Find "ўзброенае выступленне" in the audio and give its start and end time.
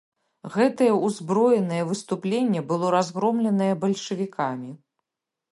1.07-2.65